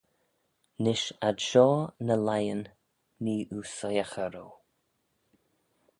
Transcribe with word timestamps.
Nish 0.83 1.07
ad 1.27 1.37
shoh 1.47 1.79
ny 2.05 2.15
leighyn 2.27 2.63
nee 3.23 3.47
oo 3.53 3.63
soiaghey 3.75 4.29
roue. 4.33 4.55